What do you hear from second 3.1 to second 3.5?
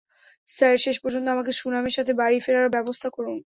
করুন।